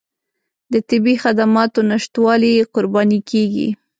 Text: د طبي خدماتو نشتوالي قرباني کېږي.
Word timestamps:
د 0.71 0.73
طبي 0.89 1.15
خدماتو 1.23 1.79
نشتوالي 1.91 2.53
قرباني 2.73 3.19
کېږي. 3.29 3.67